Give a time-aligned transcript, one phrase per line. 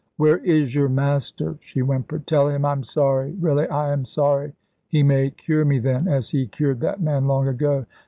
[0.17, 2.25] "Where is your Master?" she whimpered.
[2.25, 4.53] "Tell Him I'm sorry really I am sorry.
[4.87, 7.85] He may cure me then, as He cured that man long ago.